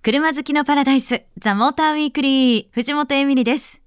[0.00, 3.80] 車好きのパラダイス、ザ・モーターウィークリー、藤本エミリです。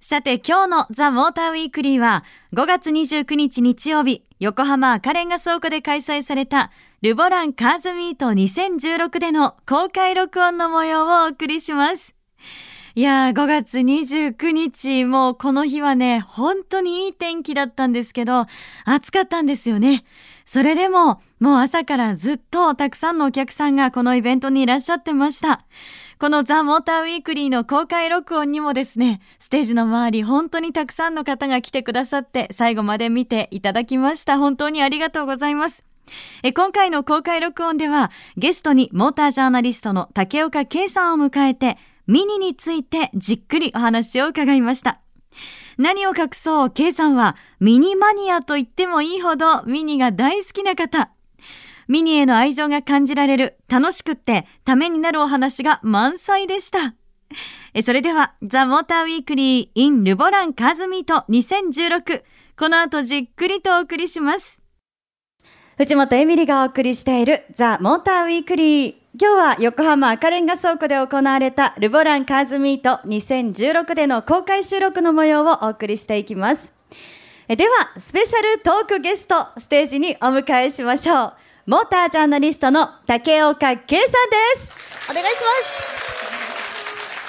[0.00, 6.72] さて、今日のザ・モーターウィークリーは、5月29日日曜日、横浜赤レンガ倉庫で開催された、
[7.02, 12.16] ルボランカーズミート2016での公開録音の模様をお送りします。
[12.96, 18.46] いやー、5月29日、もうこの日はね、本当にいい天気だったんですけど、
[18.84, 20.04] 暑かったんですよね。
[20.44, 25.64] それでも、もう朝からずっとたくさんのお客さんがこのイベントにいらっしゃってました。
[26.18, 34.38] このザ・モーターウィークリーの公開録音にもですね、ステージの周り本当にたくさんの方が来てくださって最後まで見ていただきました。
[34.38, 35.84] 本当にありがとうございます。
[36.42, 45.03] え今回の公開録音ではゲストにモータージャーナリストの竹岡圭さんを迎えてミニについてじっくりお話を伺いました。
[45.78, 51.10] 何を隠そう、K さんはミニマニアと言ってもいいほどミニが大好きな方。
[51.88, 56.94] ミニへの愛情が感じられる、楽しくってためになるお話が満載でした。
[57.82, 62.22] それでは、ザ・モーター・ウィークリー・イン・ルボラン・カーズ・ミート2016。
[62.56, 64.60] この後じっくりとお送りします。
[65.76, 69.03] 藤本エミリがお送りしているザ・モーター・ウィークリー。
[69.16, 76.72] 今日は横浜赤レンガ倉庫で行われたルボランカーズミート2016での公開収録の模様をお送りしていきます。
[77.46, 81.32] では、スペシャルトークゲスト、ステージにお迎えしましょう。
[81.66, 84.10] モータージャーナリストの竹岡圭さん
[84.56, 84.74] です。
[85.08, 85.40] お願いしま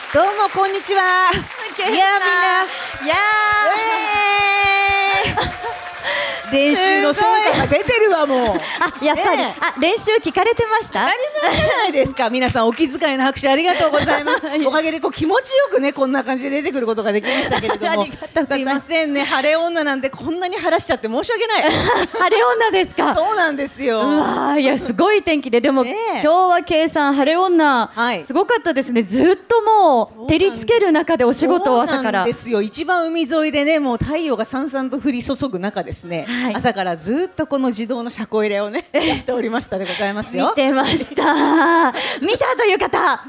[0.10, 0.18] す。
[0.18, 1.30] どうも、こんにちは。
[1.78, 2.64] いや、みんな。
[3.06, 3.16] いや
[6.56, 7.22] 練習の成
[7.54, 8.40] 果が出てるわもう。
[8.48, 11.06] あやっぱり、ね、あ練習聞かれてました？
[11.06, 11.18] 当たり
[11.50, 12.16] 前じゃないです。
[12.16, 14.46] か皆さんお気遣いの拍手ありがとうございます。
[14.66, 18.06] おかげでこう気持ちよくねこんな感じで出てくることができましたけれども。
[18.06, 18.58] す。
[18.58, 19.24] いませんね。
[19.24, 21.64] 晴れ女なんてこんなに晴らしちゃって申し訳ない。
[22.20, 23.14] 晴れ女ですか？
[23.16, 24.02] そうなんですよ。
[24.02, 25.62] うわいやすごい天気で。
[25.62, 29.04] でも、ね、今日は計算晴れ女、はい、すごかったですね。
[29.04, 32.24] ずっともう照りつける中でお仕事を朝から。
[32.24, 32.62] ですよ。
[32.62, 40.50] 一番海沿いでねもう太陽がさんさんと降り注ぐ中ですね、はい、朝からずっとこの自動の車庫入れをね やっておりましたでございますよ。
[40.50, 41.24] 見てました。
[42.22, 43.26] 見たという方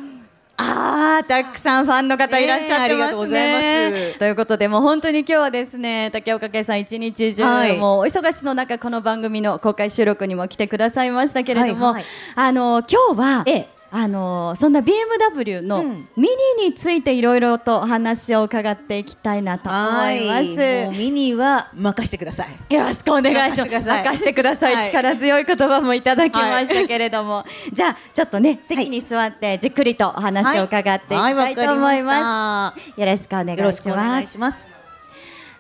[0.59, 4.15] ああ、たくさんファンの方いらっしゃってますね。
[4.19, 12.05] ということで、もう本当に今日はですね、竹岡圭さん一日中、はい、もうお忙しの中、この番組の公開収録にも来てくださいましたけれども、はいはい、
[12.37, 20.99] あの今日は、ええあのそんな BMW のミニについていろいろとお話を伺っていきたいなと思います。
[20.99, 22.75] ミニは任してください。
[22.75, 23.89] よろしくお願いします。
[23.89, 24.75] 任してください。
[24.75, 33.01] はい、力強い言葉もいただきましたけれども、はい、じゃあちょっとね席に座ってじっくりとお話を伺っていきたいと思います。
[33.01, 34.76] よろしくお願いします。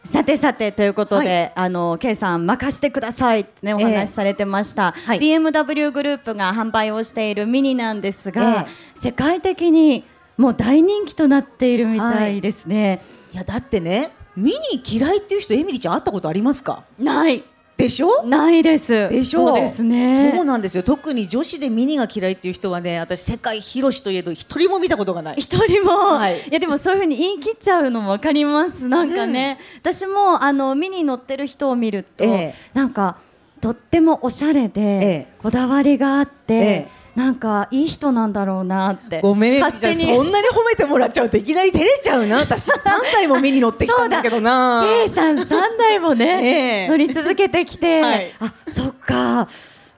[0.06, 3.40] さてさてということで、はい、あの K さん任してください。
[3.40, 10.04] ってねお話しされてました、えーはい、BMW グループが販売をしているミニなんですが、えー、世界的に
[10.36, 16.84] もう大人気となっているみたいですね、はい、いやだってねミニ嫌いっていう人エミリちゃん会ったことありますか？
[16.98, 17.42] ない
[17.86, 18.24] でしょ？
[18.24, 19.08] ないです。
[19.08, 19.46] でしょ？
[19.46, 20.32] そうですね。
[20.34, 20.82] そうなんですよ。
[20.82, 25.36] 特に女子でミニが嫌いっていう人はね私世界広しといえど一人も見たことがない。
[25.38, 28.88] 一人も、はい、いやでもそういうふうに言い切っちゃうのもわかります。
[28.88, 33.18] なんかね、うん、私もあのミニ乗ってる人を見ると、ええ、なんか
[33.60, 36.58] とってもおしゃれで、ええ、こだわりがあって、え
[36.92, 39.22] えなんかいい人なんだろうなって。
[39.22, 40.14] ごめん勝手に。
[40.14, 42.36] そんなに褒めてもらっちゃうといきなり照れちゃうな。
[42.36, 42.78] 私3
[43.12, 44.84] 台も見に乗ってきたんだけどな。
[44.86, 49.48] K さん3台もね、 えー、乗り続けてきて、はい、あそっか。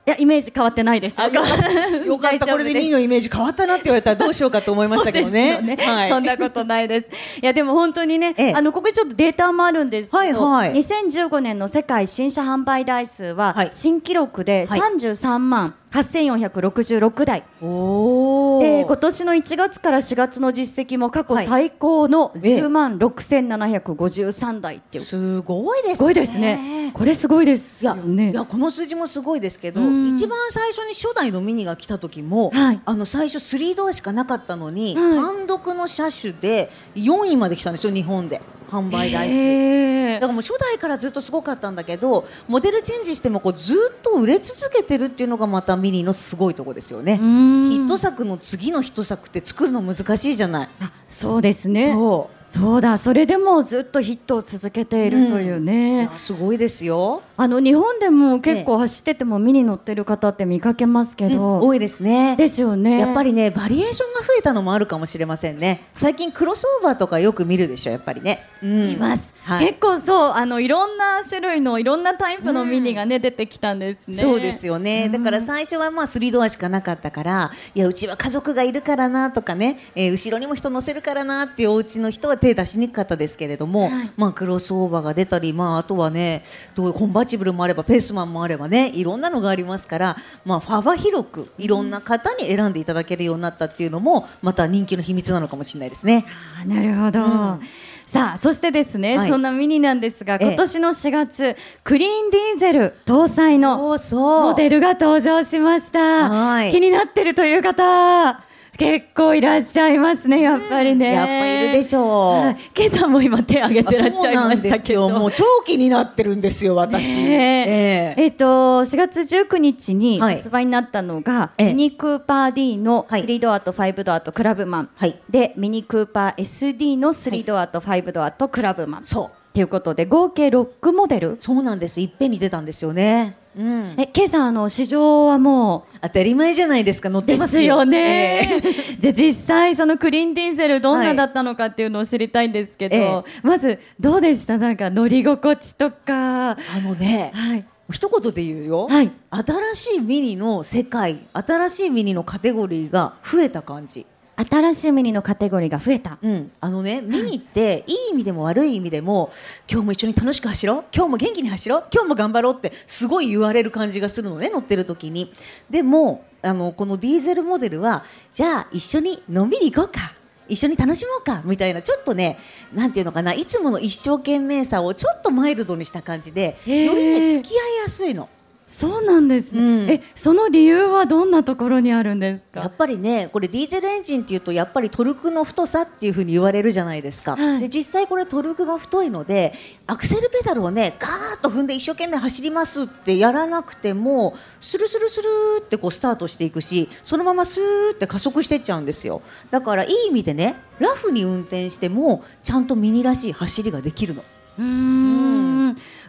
[0.06, 1.21] いやイメージ変わってないです。
[1.21, 1.29] よ。
[1.31, 2.47] かった。
[2.51, 5.61] これでミニのイメージ変わったなって言われたらどうしようかと思いましたけどね。
[5.61, 5.77] ね。
[5.79, 7.09] はい、そんなことないです。
[7.43, 17.44] いやでも本当にね、ええ、あのここにちょっとデータもあるんですけど、はいはい、2015年の世界新車販売台数は新記録で33万8466台。
[17.62, 25.97] おで今年の1月から4月の実績も過去最高の10万6753台っていう、すごいですね。
[25.97, 26.91] すごいですね。
[26.94, 28.31] これすごいですよね。
[28.31, 38.40] いやこの数字もすごいですけど、一番最初に初代のミニが来た時も、はい、あの最初3ドアしかなかったのに、はい、単独の車種で4位まで来たんですよ日本で。
[38.70, 40.15] 販売台数。
[40.15, 47.17] だからもう初代からずっとすごかったんだけどモデルチェンジしてもこうずっと売れ続けてるっていうのがまたミニのすごいところですよね。
[47.17, 50.69] ヒット作の次のヒット作って作るの難しいじゃない。
[50.81, 51.93] あそうですね。
[51.93, 52.38] そう。
[52.53, 62.35] そうだそれでもずっとヒットを続けているというね、うん、すごいですよあの日本でも結構走ってても見に乗ってる方って見かけますけど、うん、多いですね。
[62.37, 62.99] ですよね。
[62.99, 65.85] やっぱりねバリエーションが増えたのもあるかもしれませんね。
[65.94, 74.17] 最近クロスオーバーとかよく見るでしょやっぱりね、うん、います、はい、結構そうあのいろんな種類のいろんなタイプのミニがね、うん、出てきたんですね。
[74.17, 86.43] そうですよね、だから最初はまあ3ドアしかなかったからいやうちは家族がいるからなとかね、えー、後ろにも人乗せるからなっていうお家の人は手出しにくかったですけれども、はい、まあクロスオーバーが出たりまああとはね
[86.75, 96.25] コンバーチブルもあればペーススマンもあればねいろんなのがありますから、まあ、幅広くいろんな方に選んでいただけるようになったっていうのもまた人気の秘密なのかもしれないですね。
[96.60, 97.60] あなるほど、うん。
[98.06, 108.48] さあそしてですね、はい、そんなミニなんですが今年の4月、ええ、クリーンディーゼル搭載のモデルが登場しました気になってるという方
[108.78, 112.04] 結構いらっしゃいますねやっぱりね、やっぱいるでしょう、
[112.44, 115.08] はい、今朝も今手挙げてらっしゃいましたけど。
[115.10, 118.20] もう長期になってるんですよ私、ね、え。
[118.20, 118.26] ー、え。
[118.28, 118.44] ー、と
[118.82, 129.54] 4月19日に発売になったのが、はい、ミニクーパー D の3ドアと5ドアとクラブマン、はい、でミニクーパー SD の3ドアと5ドアとクラブマン、そう。
[129.54, 131.38] ということで合計6モデル。
[131.40, 132.00] そうなんです。
[132.00, 137.84] いっぺんに出たんですよねうん、え今朝あの市場はもう当たり前じゃないですか乗ってますよ。
[137.84, 144.58] ね、えー、 じゃあ実際そのクリーンディーゼルどんなだったのかっていうのを知りたいんですけど、はい、まずどうでした？
[144.58, 146.50] なんか乗り心地とか。
[146.50, 154.06] あのね、はい、一言で言うよ、はい、新しいミニの世界新しいミニのカテゴリーが増えた感じ
[154.49, 157.93] 新しいミニのカテゴリーが増えた、うん、あのねミニってい。
[158.08, 159.31] い意味でも悪い意味でも
[159.70, 160.85] 今日も一緒に楽しく走ろう？
[160.94, 161.85] 今日も元気に走ろう？
[161.93, 165.32] 今日も頑張ろうってすごい言われる感じがするのね乗ってる時に。
[165.69, 170.14] でもあのこのディーゼルモデルはじゃあ一緒にのんびり行こうか。
[170.49, 171.43] 一緒に楽しもうか。
[171.44, 172.38] みたいなちょっとね
[172.73, 178.31] なんていうのかないつもの一生懸命さをちょっとマイルドにした感じでよりね付き合いやすいの。
[178.70, 182.61] そうなんですね、うん、えその理由はどんなところにあるんですか？
[182.61, 189.55] やっぱりねこれディーゼルエンジンっていうとやっぱりトルクの太さっていうふうに言われるじゃないですか、はい、で実際これトルクが太いので
[189.87, 195.29] アクセルペダルをねガーッと踏んで一生懸命走りますってやらなくてもスルスルスル
[195.61, 199.23] ってこうスタートしていくしそのままスーって加速していっちゃうんですよ。
[199.50, 204.23] だからいい意味でねラフに運転してもちゃんとミニらしい走りができるの。
[204.59, 205.48] うん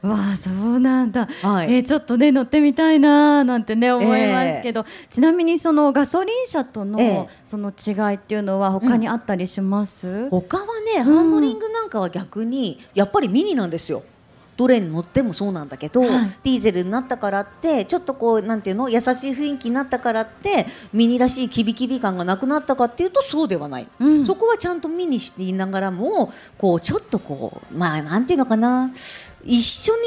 [0.01, 10.65] わあそうなんだ、はい、えー、ちょっとね乗ってみたいななんてね思いますけど、えー、ちなみにそのガソリン車との、えー、その違いっていうのは他にあったりします、うん、他は
[10.95, 14.03] ねハンドリングなんかは逆にやっぱりミニなんですよ。
[14.59, 16.09] どれに乗ってもそうなんだけど、はい、
[16.43, 28.91] ディーゼルになったからってちょっとこうなんていうの優しい雰囲気になったからってミニらしいキビキビ感がなくなったかっていうとそうではない、うん、そこはちゃんとミニしていながらもこうちょっとこうまあなんていうのかな
[29.43, 30.01] 一緒に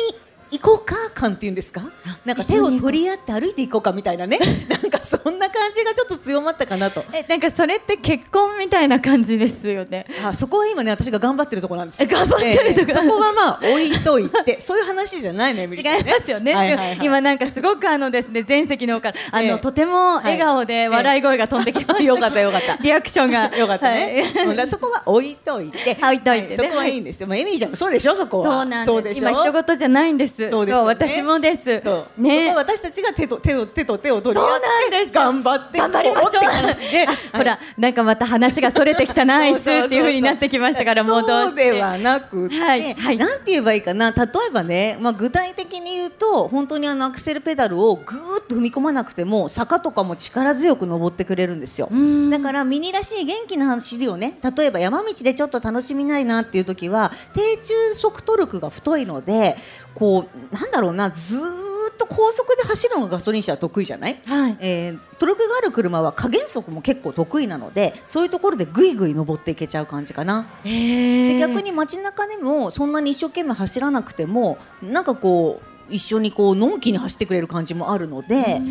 [0.53, 1.83] 行こうか感っていうんですか？
[2.25, 4.39] なんか手を取り合って歩いていこうかみたいなね。
[4.69, 7.03] なんかそんな感じがちょっと強まったかなと。
[7.13, 10.07] えなんかそれって結婚みたいな感じですよね。
[10.23, 12.05] あそこは今ね私が頑張ってるところなんです。
[12.07, 21.99] 頑張ってるとこ、えー、そこはまあ置いといてそういう話じゃないね 違いますよね、はいはいはい、今なんかすごくあのですね全席のからあの、えー、とても笑顔で笑い声が飛んできました、え。
[22.01, 22.77] ー、よかったよかった。
[22.83, 23.57] リアクションが。
[23.57, 26.49] よかったね、はい、だそこは置いといて置いといて、ね。
[26.49, 29.21] はい、そこはいいんですよ、まあ、エミリーちゃんもそうでしょそこはそうなんです。
[29.21, 31.83] 今一言じゃないんですそうです、ね、私もです。
[32.17, 36.33] ね、私たちが手と手を手と手を取り合って頑張って頑張りましょう。
[37.37, 41.63] ほらなんかまた話がそれてきたな あいつっていうふうになってきましたから戻して。
[41.63, 44.11] そうではなくて、はいはい、なんて言えばいいかな。
[44.11, 51.89] 例えばね、まあ具体的に言うと本当にあのアクセルペダルをぐーっと踏み込まなくても坂とかも力強く登ってくれるんですよ。
[52.31, 59.57] だからミニらしい元気な走りをね例えば山道でちょっと楽しみないなっていう時は低中速トルクが太いので
[59.95, 70.47] こうなんだろうなずっと高速で走るのがガソリン車は得意じゃない、はい、えー、トルクがある車は加減速も結構得意なのでそういうところでぐいぐい登っていけちゃう感じかな。
[70.65, 78.63] で逆に街中でもそんなに一生懸命走らなくてもなんかこう一緒にこうのんきに走ってくれる感じもあるので、例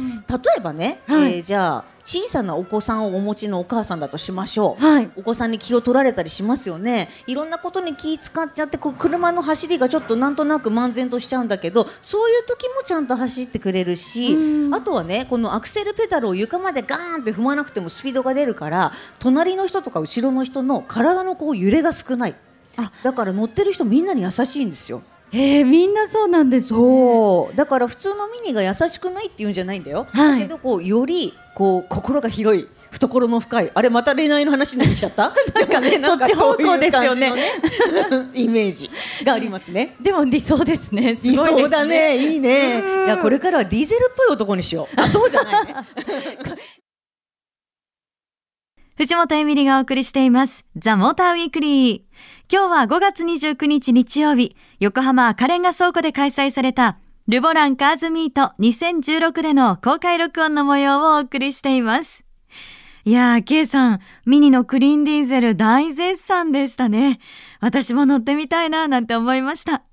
[0.57, 7.09] えばね、はい、えー、じゃあ小さなお子さんをお持ちのお母さんだとしましょう、はい、お子さんに気を取られたりしますよね。
[7.27, 14.37] いろんなことに気使っちゃってこう車の走りがちょっとなんとなく漫然としちゃうんだけどそういう時もちゃんと走ってくれるし
[14.73, 22.35] あとはねこのアクセルペダルを床までガーンって踏まなくてもスピードが出るから隣の人とか後ろの人の体のこう揺れが少ない。
[22.77, 22.91] あ。
[23.03, 25.03] だから乗ってる人みんなに優しいんですよ。
[25.33, 27.55] えー、みんなそうなんです、ね、そう。
[27.55, 35.31] だから普通のミニが優しくないっていうんじゃないんだよ、はい、だけどこうよりこう心が広い懐の深いあれまた恋愛の話になっちゃった？
[35.55, 37.43] なんかねそっち方向ですよね、ね、
[38.35, 38.89] イメージ
[39.23, 39.95] がありますね。
[40.01, 41.17] でも理想ですね。
[41.23, 42.17] 理想だね。
[42.17, 42.79] いいね。
[43.05, 44.99] いやこれからはディーゼルっぽい男にしよう。
[44.99, 45.75] あそうじゃないね。
[48.97, 50.65] 藤本エミリがお送りしています。
[50.75, 52.01] ザ・モーターウィークリー
[52.53, 56.97] 今日は5月29日日曜日横浜赤レンガ倉庫で開催された
[57.29, 62.25] ルボランカーズミート2016での公開録音の模様をお送りしています。
[63.05, 67.19] いやー、K さん、ミニのクリーンディーゼル大絶賛でしたね。
[67.61, 69.83] 私も乗ってみたいな、なんて思いました。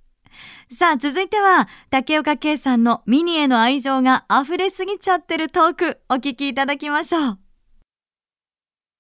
[0.77, 7.39] さあ、続いては、竹岡圭さんのミニへの愛情が溢れすぎちゃってるトーク、お聞きいただきましょう。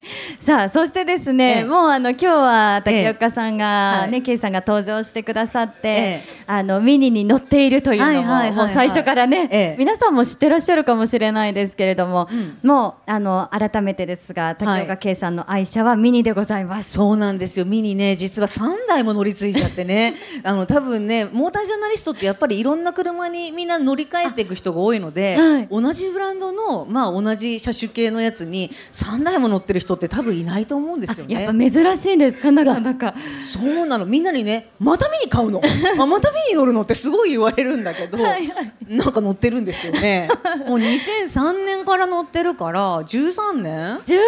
[0.38, 17.66] さあそしてですね、ええ、もうあの今日は竹岡さんがね、ええ、さんが登場してくださって、え、あのミニに乗っているというのも、もう最初からね、皆さんも知ってらっしゃるかもしれないですけれども、うん、もうあの改めてですが竹岡圭さんの愛車はミニでございます、そうなんですよ。
[17.66, 20.14] ミニね実は3台も乗り継いじゃってね
[20.44, 31.34] あの多分ねモータージャーナリストってやっぱりいろんな車にみんな乗り換えていく人が多いので、はい、同じブランドのまあ同じ車種系のやつに3台も乗ってる人人って多分いないと思うんですよね。
[31.42, 32.52] やっぱ珍しいんですか？
[32.52, 33.14] なかなか。
[33.50, 35.62] そうなのみんなにねまた見に買うの？
[35.98, 38.50] あまた見に乗るのってすごい言われるんだけどはい、
[38.88, 40.28] なんか乗ってるんですよね。
[40.68, 44.20] もう2003年から乗ってるから13年？13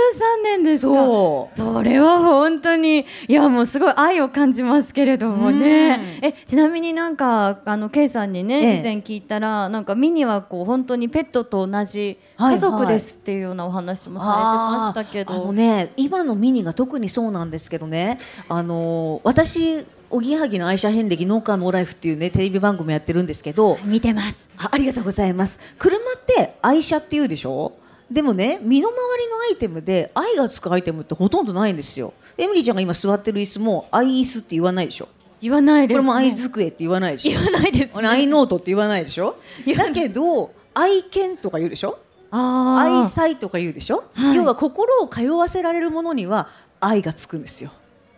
[0.44, 6.18] 年ですそうそれは本当にいやもうすごい愛を感じますけれどもね。
[6.22, 15.46] えちなみになんかあの K さんにね、以前聞いたらなんかミニはこう本当にペットと同じ家族ですっていうようなお話もされてましたけど。
[15.46, 18.18] のね今のミニが特にそうなんですけどね。
[18.48, 23.78] あの私おぎやはぎの愛車遍歴農家のライフっていうねテレビ番組やってるんですけど。
[23.84, 24.48] 見てます。
[24.56, 25.60] ありがとうございます。
[25.78, 27.72] 車って愛車っていうでしょ？
[28.10, 32.12] でもね身の回りのアイテムで愛がつくアイテムってほとんどないんですよ。
[32.36, 35.08] エミリーちゃんが今座ってる椅子も愛椅子って言わないでしょ？
[35.40, 37.30] 言わないです、ね、これも愛机って言わないでしょ？
[37.30, 39.36] 言わないです、ね、愛ノートって言わないでしょ？
[39.76, 41.98] だけど愛犬とか言うでしょ？
[42.30, 46.48] 愛妻とか言うでしょ、はい、要は心を通わせられるものには
[46.80, 47.72] 愛がつくんですよ。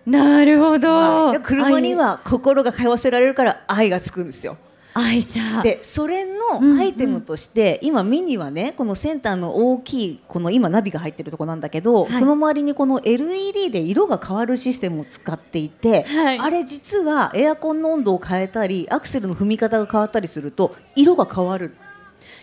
[0.07, 4.57] なるほど、はい、車には心が通わせられるから愛がつくんですよ。
[4.95, 5.63] 愛車。
[5.63, 21.75] でそれのアイテムとして、うんうん、今ミニはねこのセンターの大きいこの今ナビが入ってるとこなんだけど、はい、その周りにこの LED で色が変わるシステムを使っていて、はい、あれ実はエアコンの温度を変えたりアクセルの踏み方が変わったりすると色が変わる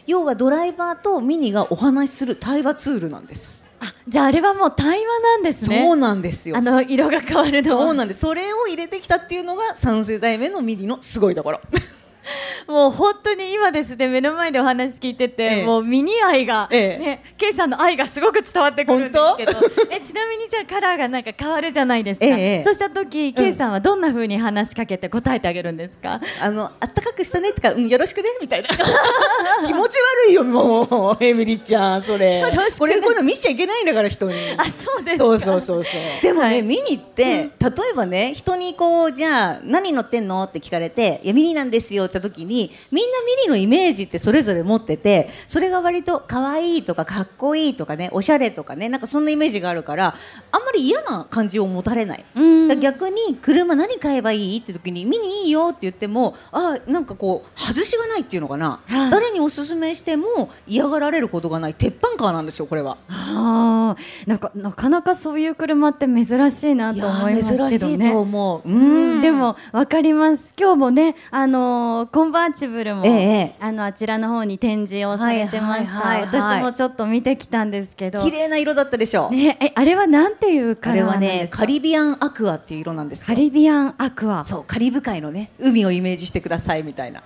[0.09, 3.67] 要はドライバーとミニがお話しする対話ツールなんです。
[3.79, 5.83] あじゃああれはもう対話なんですね。
[5.85, 6.57] そうなんですよ。
[6.57, 8.21] あの色が変わるのそうなんです。
[8.21, 11.61] それを入れてきたっていうのが3世代目のミニのすごいところ
[12.67, 17.03] もう本当に今ですね目の前でお話聞いてて、ええ、もうミニ愛が、ええ。
[17.03, 19.51] ね、ケイさんの愛がすごく伝わってくるんですけど。
[19.89, 26.21] えちなみにじゃあカラーがなんか変わるじゃないですか、ええ、そうした時、ケイさんはどんなふうに話しかけて答えてあげるんですか？
[26.41, 28.29] あのあったかくしたねとか、うん、よろしくね？
[28.41, 28.69] みたいな。
[29.65, 32.43] 気持ち悪いよもうエミリちゃんそれ。
[32.77, 34.33] これこういうの見ちゃいけないんだから人に。
[34.57, 36.01] あそうですそうそうそうそう。
[36.21, 37.23] でもね、はい、ミニって、
[37.61, 40.43] うん、例えばね人にこうじゃあ何乗ってんの？
[40.43, 50.15] って聞かれていやミニなんですよってった時にみんなミニのイメージってそれぞれ持っててそれが割と可愛いとかかっこいいとかねおしゃれとかねなんかそんなイメージがあるから
[50.51, 52.25] あんまり嫌な感じを持たれない
[52.79, 62.97] 逆に車何買えばいいって時にミニいいよって言ってもあなんかこう外しがないっていうのかな、はあ、誰におすすめしても嫌がられることがない鉄板カーなんですよこれは。
[63.07, 63.95] はあ、
[64.27, 67.79] なんかなかなかそういう車って珍しいなと思いますけどね。
[67.79, 68.69] 珍しいと思う。
[68.69, 70.53] うんでもわかります。
[70.57, 78.23] 今日もねあのーコンバーチブルも、ええ、あのあちらの方に展示をされてました、はいはいはいはい、私もちょっと見てきたんですけど。
[78.23, 81.33] 綺麗な色だったでしょう、ね、えあれはなんていうカラーなんですか？
[81.33, 84.43] あれはねカリビアンアクアっていう色なんですカリビアンアクア。
[84.43, 87.21] そうカリブ海のね海をイメージしてくださいみたいな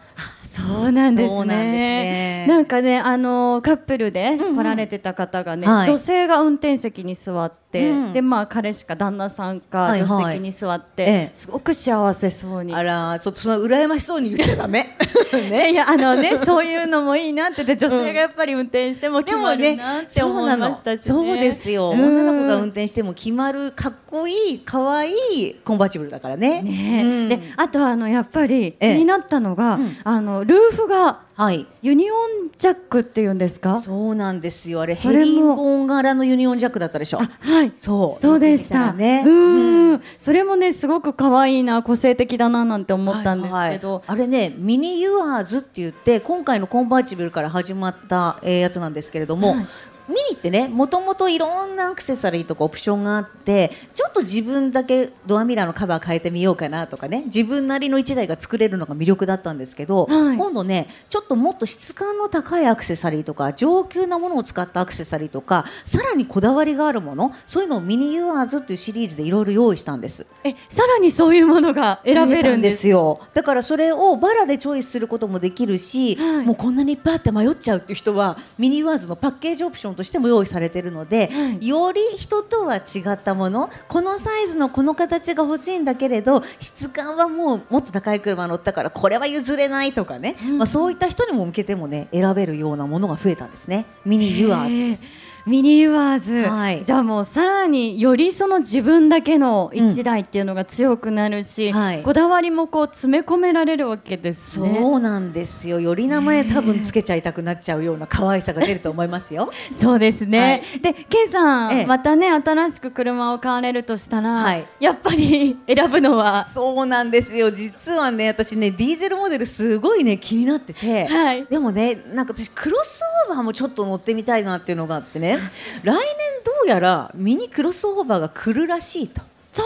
[0.54, 1.38] そうなんですね。
[1.38, 2.46] なんね。
[2.48, 12.74] なんかね、あのカップルで来られてた方がね、うんうん、女性が運転席に座って、うん、でまあ彼しか旦那さんか助手席に座って、はいはい、すごく幸せそうに。
[12.74, 14.96] あら、ちょっとその羨ましそうに言っちゃダメ。
[15.34, 21.90] ね、いやあのね、そういうのもいいなってて女性がやっぱり運転しても決まるなって思いましたし、ね、そうですよ。
[21.90, 26.62] 女の子が運転しても決まるかっこいい可愛いコンバーチブルだからね。
[26.62, 31.66] ね、であとあのやっぱり気になったのが、あのルーフがはい。
[31.82, 33.82] ユニオンジャックっていうんですか？
[33.82, 34.82] そうなんですよ。
[34.82, 37.18] あれヘリンボン柄のユニオンジャックだったでしょ。
[37.18, 37.74] はい。
[37.78, 38.22] そう。
[38.22, 38.94] そうでした。
[38.94, 39.24] ね。
[39.26, 49.66] うん、それもねすごく可愛いな個性的だななんて思ったんですけど、はいはい、あれね MINI Yours って言って今回のコンバーチブルから始まった、えー、やつなんですけれども、はい
[50.08, 70.26] ミニってねもともといろんなアクセサリーとかオプションがあってちょっと自分だけドアミラーのカバー変えてみようかなとかね自分なりの1台が作れるのが魅力だったんですけど、はい、今度ねちょっともっと質感の高いアクセサリーとか上級なものを使ったアクセサリーとかさらにこだわりがあるものそういうのをミニユアーズっていうシリーズでいろいろ用意したんです。
[70.44, 73.22] えさらにそういうものが選べるんですよ。
[73.34, 93.86] だからそれをバラでチョイスすることもできるし、はい、もうこんなにいっぱいあって迷っちゃうっていう人はミニユアーズのパッケージオプションとしても用意されてるので、はい、より人とは違ったものこのサイズのこの形が欲しいんだけれど質感はもうもっと高い車乗ったからこれは譲れないとかね、うん、まあ、そういった人にも向けてもね選べるようなものが増えたんですね。
[94.06, 95.23] ミニユアーズです。
[95.46, 101.74] ミニユアーズ、はい、じゃあもうさらによりその自分だけの一台っていうのが強くなるし、うん。
[101.78, 104.78] はい、こだわりもこう詰め込められるわけですね。
[104.80, 105.82] そうなんですよ。
[105.82, 109.52] より名前多分つけちゃいたくなっちゃうような可愛さが出ると思いますよ。
[109.78, 116.46] そうですね、はい、でケンさん、ええ、またね新しく車を買われるとしたら、はい、やっぱり選ぶのは？
[116.46, 117.52] そうなんですよ。
[117.52, 125.33] 実はね私ねディーゼルモデルすごいね気になってて、はい、でもねなんか私クロスオーバーもちょっと乗ってみたいなっていうのがあってね
[125.84, 126.04] 来年
[126.44, 129.22] どうやらミニクロスオーバーが来るらしいと。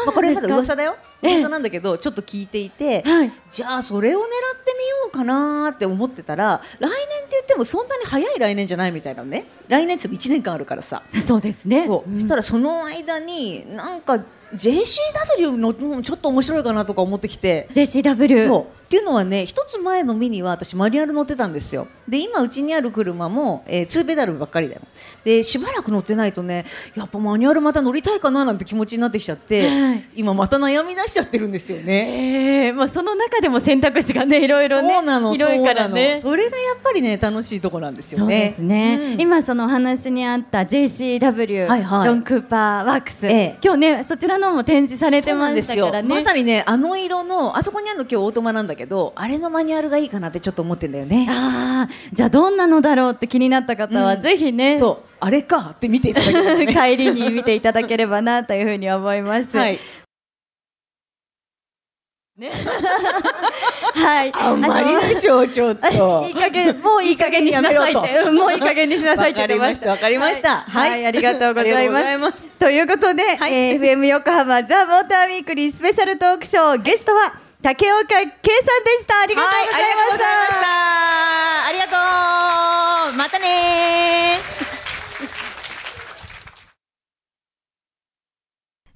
[0.06, 0.98] まあ、これまだ噂だよ。
[1.22, 4.26] 噂なんだけどちょっと聞いていて、はい、じゃあそれを狙っ
[4.64, 9.46] てみようかなって思ってたら来年って言ってもそんなに早い来年じゃないみたいなね。
[9.68, 11.04] 来年って1年間あるからさ。
[11.22, 11.86] そうですね。
[11.88, 12.20] そ,、う。
[12.20, 14.20] したらその間になんか
[14.54, 17.68] JCW のちょっと面白いかなとか思ってきて。
[17.72, 21.90] JCW そうっていうのはね一つ前のミニは私マニュアル乗ってたんですよ。
[22.08, 24.82] で今うちにある車も、えー、2ペダルばっかりだよ。
[25.26, 26.66] でしばらく乗ってないとね
[26.96, 36.20] やっぱマニュアルまた乗りたいかななんて気持ちになってきちゃって、はい、今また悩み出しちゃってるんですよね、えーまあ、その中でも選択肢がねいろいろねそうなの広いからね。
[36.22, 38.24] それがやっぱりね楽しいとこなんですよね。
[38.24, 46.08] そうですね、うん、今そのお話にあった JCW、はいはい、ドン・クーパーワークス、ええ、今日ねそちらのも展示されてましたからね。
[46.08, 51.28] まさにねあの色のあそこにあるの今日オートマなんだけどあれのマニュアルがいいかなってちょっと思ってんだよね。
[51.30, 54.78] ああじゃあどんなのだろうって気になった方は、うん、ぜひね。
[54.78, 55.08] そう。
[55.20, 57.62] あれかって見ていただければ、ね、帰りに見てい。
[57.68, 59.58] ただければなというふうに思います。
[59.58, 59.80] はい。
[62.38, 62.52] ね、
[63.96, 64.32] はい。
[64.32, 66.24] あんまりでしょう、ちょっと。
[66.24, 69.90] いい加減、もういい加減にしなさいって、もういい加減にしなさいって言ってました。
[69.90, 70.58] わかりました。
[70.58, 72.48] はい、ありがとうございます。
[72.60, 73.54] ということで、はい。
[73.54, 78.40] え FM 横浜ザ・モーターウィークリースペシャルトークショー、ゲストは竹岡圭さんで
[78.98, 79.20] した。
[79.20, 81.66] ありがとうございました。
[81.66, 81.92] ありがと
[83.14, 84.40] うまたね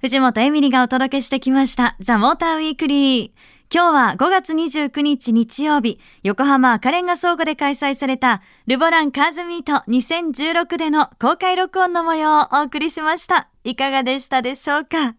[0.00, 3.30] 藤本エミリがお届けしてきました、ザ・モーターウィークリー。
[3.70, 13.50] 今日は5月29日日曜日、横浜赤レンガ倉庫で開催された、ルボランカーズミート2016での公開録音の模様をお送りしました。
[13.64, 15.16] いかがでしたでしょうか？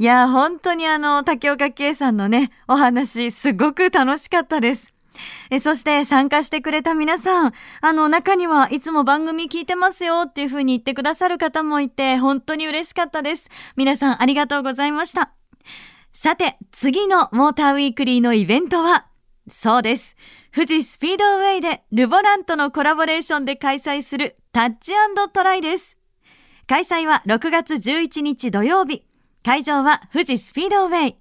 [0.00, 4.94] いや、本当にあの、竹岡圭さんのね、お話、すごく楽しかったです。
[5.50, 13.50] えそして参加してくれた皆さん、あの中にはいつも番組聞いてますよっていう風に言ってくださる方もいて、本当に嬉しかったです。
[13.76, 15.32] 皆さんありがとうございました。
[16.14, 19.04] さて、次のモーターウィークリーのイベントは、
[19.50, 20.16] そうです。
[20.54, 24.92] 富士スピードウェイでルボランとのコラボレーションで開催するタッチ
[25.34, 25.98] トライです。
[26.66, 29.09] 開催は6月11日土曜日。
[29.44, 31.16] 会場は富士スピードウェイ。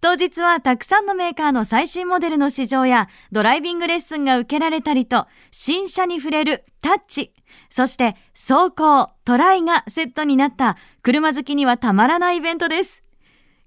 [0.00, 7.32] 当日はたくさんのメーカーの最新モデルの試乗やドライビングレッスンが受けられたりと、新車に触れるタッチ、
[7.70, 13.02] そして走行、トライがセットになった車好きにはたまらないイベントです。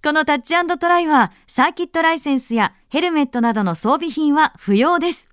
[0.03, 5.29] このタッチトライはサーキットライセンスやヘルメットなどの装備品は不要です。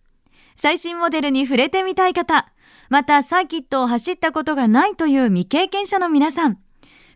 [0.57, 2.46] 最新モデルに触れてみたい方、
[2.88, 6.59] またサーキットを走ったことがないという未経験者の皆さん、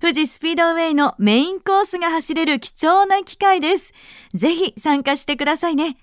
[0.00, 3.92] 富士スピードウェイのメインコースが走れる貴重な機会です。
[4.34, 5.96] ぜひ参加してくださいね。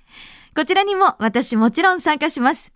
[0.56, 2.74] こちらにも私もちろん参加します。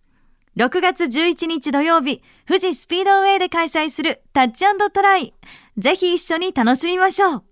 [0.58, 5.34] 6月11日土曜日、富士スピードウェイで開催するタッチトライ。
[5.78, 7.44] ぜひ一緒に楽しみましょう。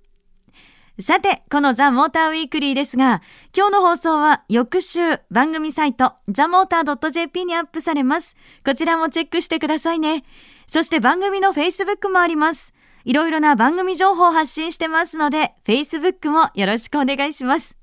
[1.00, 3.22] さて、このザ・モーターウィークリーですが、
[3.56, 8.36] 今日の放送は翌週番組サイトザ・モーター .jp にアップされます。
[8.66, 10.24] こちらもチェックしてくださいね。
[10.66, 12.74] そして番組の Facebook もあります。
[13.08, 17.78] いろいろな番組情報を発信してますので、Facebook もよろしくお願いします。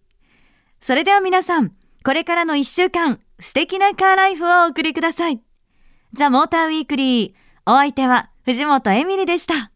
[0.80, 5.40] それでは皆さん、これからの一週間、素敵なカーライフをお送りください。
[6.14, 7.34] ザ・モーターウィークリー。
[7.66, 9.69] お相手は藤本エミリでした。